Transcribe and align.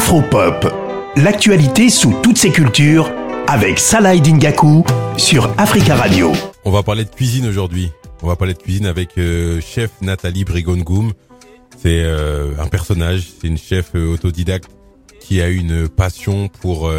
Afropop, 0.00 0.66
l'actualité 1.16 1.90
sous 1.90 2.14
toutes 2.22 2.38
ses 2.38 2.50
cultures 2.50 3.12
avec 3.46 3.78
Salah 3.78 4.16
Dingaku 4.16 4.82
sur 5.18 5.52
Africa 5.58 5.94
Radio. 5.94 6.32
On 6.64 6.70
va 6.70 6.82
parler 6.82 7.04
de 7.04 7.10
cuisine 7.10 7.46
aujourd'hui. 7.46 7.90
On 8.22 8.26
va 8.26 8.34
parler 8.34 8.54
de 8.54 8.58
cuisine 8.58 8.86
avec 8.86 9.18
euh, 9.18 9.60
chef 9.60 9.90
Nathalie 10.00 10.44
Brigongoum. 10.44 11.12
C'est 11.76 12.02
euh, 12.02 12.52
un 12.58 12.66
personnage, 12.68 13.28
c'est 13.28 13.46
une 13.46 13.58
chef 13.58 13.90
euh, 13.94 14.14
autodidacte 14.14 14.70
qui 15.20 15.42
a 15.42 15.48
une 15.48 15.86
passion 15.86 16.48
pour 16.48 16.90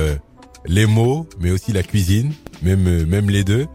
les 0.67 0.85
mots, 0.85 1.27
mais 1.39 1.49
aussi 1.49 1.73
la 1.73 1.81
cuisine, 1.81 2.33
même 2.61 3.31
les 3.31 3.43
deux. 3.43 3.65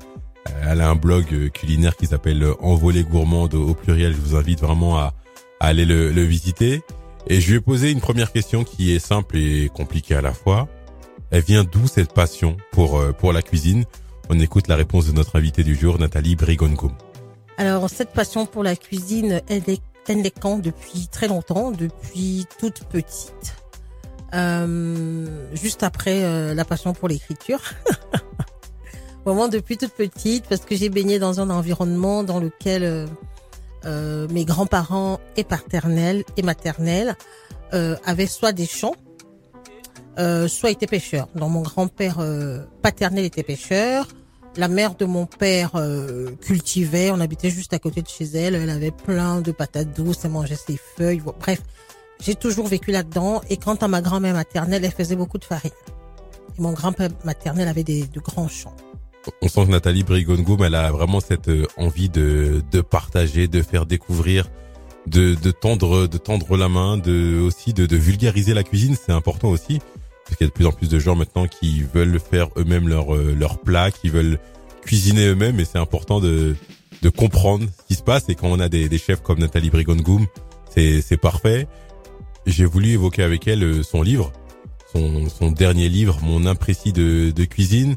Elle 0.63 0.81
a 0.81 0.89
un 0.89 0.95
blog 0.95 1.51
culinaire 1.53 1.97
qui 1.97 2.07
s'appelle 2.07 2.47
Envolée 2.61 3.03
gourmande 3.03 3.55
au 3.55 3.75
pluriel. 3.75 4.15
Je 4.15 4.21
vous 4.21 4.37
invite 4.37 4.61
vraiment 4.61 4.97
à, 4.99 5.15
aller 5.59 5.85
le, 5.85 6.13
le 6.13 6.23
visiter. 6.23 6.83
Et 7.29 7.41
je 7.41 7.51
lui 7.51 7.57
ai 7.57 7.61
posé 7.61 7.91
une 7.91 8.01
première 8.01 8.33
question 8.33 8.65
qui 8.65 8.95
est 8.95 8.99
simple 8.99 9.37
et 9.37 9.69
compliquée 9.75 10.15
à 10.15 10.21
la 10.21 10.33
fois. 10.33 10.69
Elle 11.31 11.43
vient 11.43 11.65
d'où 11.65 11.89
cette 11.89 12.13
passion 12.13 12.57
pour 12.71 12.99
euh, 12.99 13.13
pour 13.13 13.33
la 13.33 13.43
cuisine? 13.43 13.85
On 14.29 14.39
écoute 14.39 14.69
la 14.69 14.77
réponse 14.77 15.07
de 15.07 15.13
notre 15.13 15.37
invité 15.37 15.65
du 15.65 15.75
jour, 15.75 15.99
Nathalie 15.99 16.37
Brigongo. 16.37 16.93
Alors 17.59 17.91
cette 17.91 18.13
passion 18.13 18.47
pour 18.47 18.63
la 18.63 18.77
cuisine, 18.77 19.41
elle 19.49 19.69
est, 19.69 19.83
elle 20.09 20.25
est 20.25 20.39
quand? 20.39 20.59
Depuis 20.59 21.09
très 21.11 21.27
longtemps, 21.27 21.73
depuis 21.73 22.47
toute 22.61 22.85
petite. 22.85 23.57
Euh, 24.35 25.27
juste 25.55 25.83
après 25.83 26.25
euh, 26.25 26.55
la 26.55 26.65
passion 26.65 26.93
pour 26.93 27.09
l'écriture. 27.09 27.61
Vraiment 29.25 29.49
depuis 29.49 29.77
toute 29.77 29.93
petite, 29.93 30.45
parce 30.49 30.61
que 30.61 30.77
j'ai 30.77 30.89
baigné 30.89 31.19
dans 31.19 31.41
un 31.41 31.51
environnement 31.51 32.23
dans 32.23 32.39
lequel 32.39 32.85
euh, 32.85 33.07
euh, 33.87 34.27
mes 34.31 34.45
grands-parents 34.45 35.21
et 35.37 35.45
paternels 35.45 36.25
et 36.37 36.43
maternels 36.43 37.17
euh, 37.73 37.97
avaient 38.05 38.27
soit 38.27 38.53
des 38.53 38.67
champs, 38.67 38.95
euh, 40.19 40.49
soit 40.49 40.71
étaient 40.71 40.87
pêcheurs. 40.87 41.29
Donc 41.35 41.53
mon 41.53 41.63
grand-père 41.63 42.19
paternel 42.83 43.25
était 43.25 43.43
pêcheur. 43.43 44.09
La 44.57 44.69
mère 44.69 44.95
de 44.95 45.05
mon 45.05 45.27
père 45.27 45.73
cultivait. 46.41 47.11
On 47.11 47.21
habitait 47.21 47.51
juste 47.51 47.75
à 47.75 47.79
côté 47.79 48.01
de 48.01 48.09
chez 48.09 48.25
elle. 48.25 48.55
Elle 48.55 48.71
avait 48.71 48.91
plein 48.91 49.43
de 49.43 49.53
patates 49.53 49.95
douces. 49.95 50.25
Elle 50.25 50.31
mangeait 50.31 50.57
ses 50.57 50.79
feuilles. 50.97 51.23
Bref, 51.39 51.61
j'ai 52.21 52.35
toujours 52.35 52.67
vécu 52.67 52.91
là-dedans. 52.91 53.43
Et 53.51 53.59
quant 53.59 53.75
à 53.75 53.87
ma 53.87 54.01
grand-mère 54.01 54.33
maternelle, 54.33 54.83
elle 54.83 54.93
faisait 54.93 55.17
beaucoup 55.17 55.37
de 55.37 55.45
farine. 55.45 55.71
Et 56.59 56.63
mon 56.63 56.73
grand-père 56.73 57.11
maternel 57.25 57.69
avait 57.69 57.85
des, 57.85 58.05
de 58.07 58.19
grands 58.21 58.49
champs 58.49 58.75
on 59.43 59.49
sent 59.49 59.67
que 59.67 59.71
Nathalie 59.71 60.05
Brigongoum, 60.05 60.63
elle 60.63 60.75
a 60.75 60.91
vraiment 60.91 61.21
cette 61.21 61.49
euh, 61.49 61.67
envie 61.77 62.09
de, 62.09 62.63
de 62.71 62.81
partager, 62.81 63.49
de 63.49 63.63
faire 63.63 63.87
découvrir, 63.87 64.49
de, 65.07 65.35
de 65.35 65.51
tendre, 65.51 66.07
de 66.07 66.19
tendre 66.19 66.57
la 66.57 66.69
main, 66.69 66.97
de 66.97 67.41
aussi 67.41 67.73
de, 67.73 67.87
de 67.87 67.97
vulgariser 67.97 68.55
la 68.55 68.63
cuisine. 68.63 68.97
C'est 68.97 69.13
important 69.13 69.49
aussi 69.49 69.79
parce 70.25 70.37
qu'il 70.37 70.47
y 70.47 70.49
a 70.49 70.51
de 70.51 70.53
plus 70.53 70.67
en 70.67 70.73
plus 70.73 70.89
de 70.89 70.99
gens 70.99 71.15
maintenant 71.15 71.47
qui 71.47 71.83
veulent 71.83 72.19
faire 72.19 72.49
eux-mêmes 72.57 72.89
leur 72.89 73.15
euh, 73.15 73.35
leur 73.39 73.59
plat, 73.59 73.91
qui 73.91 74.09
veulent 74.09 74.39
cuisiner 74.83 75.27
eux-mêmes. 75.27 75.61
Et 75.61 75.65
c'est 75.65 75.79
important 75.79 76.21
de 76.21 76.57
de 77.03 77.09
comprendre 77.09 77.67
ce 77.79 77.87
qui 77.87 77.95
se 77.95 78.03
passe. 78.03 78.29
Et 78.29 78.35
quand 78.35 78.49
on 78.49 78.59
a 78.59 78.69
des, 78.69 78.89
des 78.89 78.99
chefs 78.99 79.23
comme 79.23 79.39
Nathalie 79.39 79.71
Brigongoum, 79.71 80.27
c'est 80.75 81.01
c'est 81.01 81.17
parfait. 81.17 81.69
J'ai 82.47 82.65
voulu 82.65 82.91
évoquer 82.91 83.23
avec 83.23 83.47
elle 83.49 83.63
euh, 83.65 83.83
son 83.83 84.03
livre, 84.03 84.33
son, 84.93 85.29
son 85.29 85.51
dernier 85.51 85.89
livre, 85.89 86.19
Mon 86.23 86.47
imprécis 86.47 86.93
de, 86.93 87.31
de 87.31 87.45
cuisine 87.45 87.97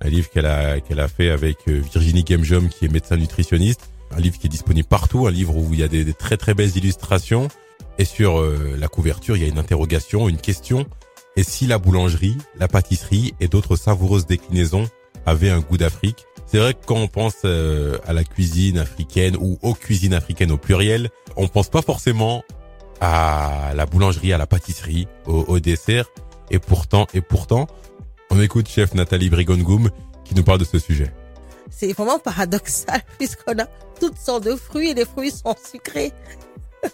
un 0.00 0.08
livre 0.08 0.30
qu'elle 0.30 0.46
a 0.46 0.80
qu'elle 0.80 1.00
a 1.00 1.08
fait 1.08 1.30
avec 1.30 1.68
euh, 1.68 1.80
Virginie 1.92 2.24
Gemjom 2.26 2.68
qui 2.68 2.84
est 2.84 2.88
médecin 2.88 3.16
nutritionniste, 3.16 3.90
un 4.16 4.20
livre 4.20 4.38
qui 4.38 4.46
est 4.46 4.50
disponible 4.50 4.88
partout, 4.88 5.26
un 5.26 5.30
livre 5.30 5.56
où 5.56 5.68
il 5.72 5.80
y 5.80 5.82
a 5.82 5.88
des, 5.88 6.12
très 6.14 6.36
très 6.36 6.54
belles 6.54 6.76
illustrations. 6.76 7.48
Et 7.98 8.04
sur 8.04 8.38
euh, 8.38 8.76
la 8.78 8.86
couverture, 8.86 9.36
il 9.36 9.42
y 9.42 9.46
a 9.46 9.48
une 9.48 9.58
interrogation, 9.58 10.28
une 10.28 10.36
question. 10.36 10.86
Et 11.36 11.42
si 11.42 11.66
la 11.66 11.78
boulangerie, 11.78 12.38
la 12.58 12.68
pâtisserie 12.68 13.34
et 13.40 13.48
d'autres 13.48 13.76
savoureuses 13.76 14.26
déclinaisons 14.26 14.88
avaient 15.26 15.50
un 15.50 15.60
goût 15.60 15.76
d'Afrique? 15.76 16.24
C'est 16.46 16.58
vrai 16.58 16.74
que 16.74 16.84
quand 16.86 16.96
on 16.96 17.08
pense 17.08 17.42
euh, 17.44 17.98
à 18.06 18.12
la 18.12 18.24
cuisine 18.24 18.78
africaine 18.78 19.36
ou 19.38 19.58
aux 19.62 19.74
cuisines 19.74 20.14
africaines 20.14 20.52
au 20.52 20.58
pluriel, 20.58 21.10
on 21.36 21.48
pense 21.48 21.68
pas 21.68 21.82
forcément 21.82 22.44
à 23.00 23.72
la 23.74 23.86
boulangerie, 23.86 24.32
à 24.32 24.38
la 24.38 24.46
pâtisserie, 24.46 25.06
au 25.26 25.60
dessert. 25.60 26.06
Et 26.50 26.58
pourtant 26.58 27.06
et 27.14 27.20
pourtant 27.20 27.68
on 28.30 28.40
écoute 28.40 28.68
chef 28.68 28.94
Nathalie 28.94 29.30
Brigongoum 29.30 29.90
qui 30.24 30.34
nous 30.34 30.44
parle 30.44 30.58
de 30.58 30.64
ce 30.64 30.78
sujet. 30.78 31.12
C'est 31.70 31.92
vraiment 31.92 32.18
paradoxal 32.18 33.02
puisqu'on 33.18 33.58
a 33.58 33.66
toutes 34.00 34.18
sortes 34.18 34.44
de 34.44 34.56
fruits 34.56 34.90
et 34.90 34.94
les 34.94 35.04
fruits 35.04 35.30
sont 35.30 35.54
sucrés. 35.70 36.12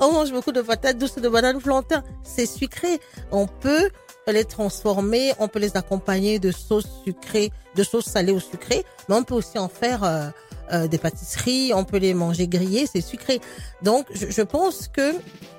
on 0.00 0.12
mange 0.12 0.32
beaucoup 0.32 0.52
de 0.52 0.60
patates 0.60 0.98
douces 0.98 1.16
de 1.16 1.28
bananes 1.28 1.60
plantains. 1.60 2.04
C'est 2.22 2.46
sucré. 2.46 3.00
On 3.30 3.46
peut 3.46 3.90
les 4.26 4.44
transformer, 4.44 5.32
on 5.38 5.48
peut 5.48 5.58
les 5.58 5.76
accompagner 5.76 6.38
de 6.38 6.52
sauce 6.52 6.86
sucrée, 7.04 7.50
de 7.74 7.82
sauce 7.82 8.04
salée 8.04 8.32
ou 8.32 8.38
sucrée, 8.38 8.84
mais 9.08 9.16
on 9.16 9.24
peut 9.24 9.34
aussi 9.34 9.58
en 9.58 9.68
faire 9.68 10.04
euh, 10.04 10.28
euh, 10.72 10.86
des 10.86 10.98
pâtisseries, 10.98 11.72
on 11.74 11.84
peut 11.84 11.96
les 11.96 12.14
manger 12.14 12.46
grillés, 12.46 12.86
c'est 12.86 13.00
sucré. 13.00 13.40
Donc 13.82 14.06
je, 14.14 14.30
je 14.30 14.42
pense 14.42 14.86
que 14.86 15.14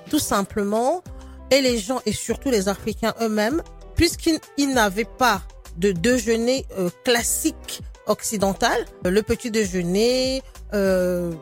tout 0.08 0.18
simplement, 0.18 1.02
et 1.50 1.60
les 1.60 1.78
gens 1.78 2.00
et 2.06 2.12
surtout 2.12 2.50
les 2.50 2.68
Africains 2.68 3.12
eux-mêmes 3.20 3.62
puisqu'ils 4.02 4.74
n'avaient 4.74 5.04
pas 5.04 5.42
de 5.76 5.92
déjeuner 5.92 6.66
euh, 6.76 6.90
classique 7.04 7.82
occidental, 8.08 8.84
le 9.04 9.22
petit 9.22 9.52
déjeuner, 9.52 10.42
euh, 10.74 11.32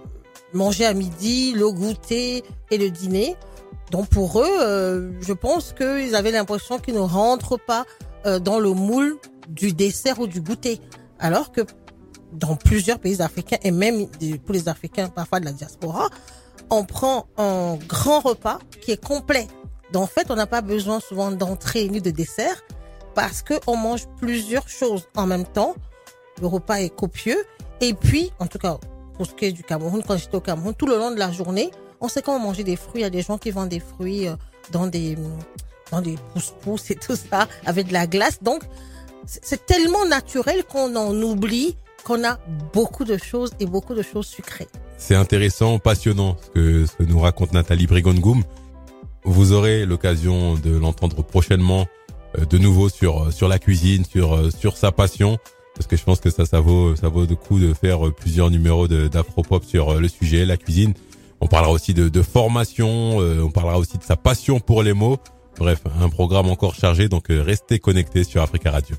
manger 0.53 0.85
à 0.85 0.93
midi, 0.93 1.55
le 1.57 1.71
goûter 1.71 2.45
et 2.71 2.77
le 2.77 2.91
dîner. 2.91 3.35
Donc 3.91 4.11
pour 4.11 4.43
eux, 4.43 4.59
euh, 4.61 5.11
je 5.23 5.33
pense 5.33 5.73
qu'ils 5.73 6.15
avaient 6.15 6.33
l'impression 6.33 6.79
qu'ils 6.79 6.97
ne 6.97 7.01
rentrent 7.01 7.59
pas 7.59 7.87
dans 8.43 8.61
le 8.61 8.73
moule 8.73 9.17
du 9.49 9.73
dessert 9.73 10.21
ou 10.21 10.27
du 10.27 10.43
goûter. 10.43 10.83
Alors 11.19 11.53
que 11.53 11.63
dans 12.33 12.57
plusieurs 12.57 12.99
pays 12.99 13.23
africains, 13.23 13.57
et 13.63 13.71
même 13.71 14.07
pour 14.45 14.53
les 14.53 14.69
Africains 14.69 15.09
parfois 15.09 15.41
de 15.41 15.47
la 15.47 15.53
diaspora, 15.53 16.11
on 16.69 16.85
prend 16.85 17.27
un 17.39 17.77
grand 17.89 18.21
repas 18.21 18.59
qui 18.83 18.93
est 18.93 19.03
complet. 19.03 19.49
Donc, 19.93 20.05
en 20.05 20.07
fait, 20.07 20.31
on 20.31 20.37
n'a 20.37 20.47
pas 20.47 20.61
besoin 20.61 21.01
souvent 21.01 21.31
d'entrée 21.31 21.89
ni 21.89 22.01
de 22.01 22.11
dessert 22.11 22.63
parce 23.15 23.43
que 23.43 23.55
on 23.67 23.77
mange 23.77 24.07
plusieurs 24.21 24.69
choses 24.69 25.09
en 25.17 25.27
même 25.27 25.45
temps. 25.45 25.75
Le 26.41 26.47
repas 26.47 26.77
est 26.77 26.95
copieux. 26.95 27.45
Et 27.81 27.95
puis, 27.95 28.31
en 28.39 28.47
tout 28.47 28.59
cas, 28.59 28.79
pour 29.15 29.27
ce 29.27 29.35
qui 29.35 29.47
est 29.47 29.53
du 29.53 29.63
Cameroun, 29.63 30.03
quand 30.07 30.17
j'étais 30.17 30.37
au 30.37 30.41
Cameroun, 30.41 30.75
tout 30.75 30.87
le 30.87 30.97
long 30.97 31.11
de 31.11 31.19
la 31.19 31.33
journée, 31.33 31.71
on 32.01 32.09
sait 32.09 32.23
comment 32.23 32.39
manger 32.39 32.65
des 32.65 32.77
fruits. 32.77 33.01
Il 33.01 33.03
y 33.03 33.07
a 33.07 33.11
des 33.11 33.23
gens 33.23 33.39
qui 33.39 33.51
vendent 33.51 33.69
des 33.69 33.81
fruits 33.81 34.29
euh, 34.29 34.37
dans 34.73 34.87
des, 34.87 35.17
dans 35.91 36.01
des 36.01 36.17
pousse-pousse 36.33 36.91
et 36.91 36.95
tout 36.95 37.17
ça, 37.17 37.49
avec 37.67 37.89
de 37.89 37.93
la 37.93 38.07
glace. 38.07 38.39
Donc, 38.43 38.63
c'est 39.27 39.67
tellement 39.67 40.07
naturel 40.07 40.65
qu'on 40.65 40.97
en 40.97 41.15
oublie 41.23 41.77
qu'on 42.05 42.25
a 42.25 42.39
beaucoup 42.73 43.05
de 43.05 43.19
choses 43.19 43.51
et 43.61 43.67
beaucoup 43.67 43.95
de 43.95 44.03
choses 44.03 44.27
sucrées. 44.27 44.69
C'est 44.97 45.15
intéressant, 45.15 45.79
passionnant 45.79 46.37
ce 46.43 46.51
que, 46.51 46.87
ce 46.87 46.93
que 46.97 47.03
nous 47.03 47.21
raconte 47.21 47.53
Nathalie 47.53 47.87
Brigongoum. 47.87 48.43
Vous 49.25 49.53
aurez 49.53 49.87
l'occasion 49.87 50.55
de 50.55 50.77
l'entendre 50.77 51.23
prochainement 51.23 51.87
euh, 52.39 52.45
de 52.45 52.59
nouveau 52.59 52.89
sur 52.89 53.25
euh, 53.25 53.31
sur 53.31 53.49
la 53.49 53.59
cuisine, 53.59 54.05
sur 54.05 54.35
euh, 54.35 54.51
sur 54.51 54.77
sa 54.77 54.93
passion 54.93 55.39
parce 55.75 55.87
que 55.87 55.97
je 55.97 56.05
pense 56.05 56.21
que 56.21 56.31
ça 56.31 56.47
ça 56.47 56.61
vaut 56.61 56.97
ça 56.97 57.09
vaut 57.09 57.27
le 57.27 57.37
coup 57.37 57.59
de 57.59 57.73
faire 57.75 58.13
plusieurs 58.13 58.51
numéros 58.51 58.89
d'Afropop 58.89 59.65
sur 59.65 59.99
le 59.99 60.09
sujet 60.09 60.45
la 60.45 60.57
cuisine. 60.57 60.95
On 61.41 61.47
parlera 61.47 61.73
aussi 61.73 61.95
de, 61.95 62.11
de 62.11 62.23
formation, 62.23 63.17
on 63.17 63.51
parlera 63.51 63.79
aussi 63.79 63.97
de 63.97 64.03
sa 64.03 64.17
passion 64.17 64.61
pour 64.61 64.83
les 64.83 64.93
mots. 64.93 65.17
Bref, 65.59 65.81
un 65.99 66.11
programme 66.11 66.51
encore 66.51 66.75
chargé 66.75 67.09
donc 67.09 67.27
restez 67.31 67.79
connectés 67.79 68.25
sur 68.25 68.43
Africa 68.43 68.71
Radio. 68.71 68.95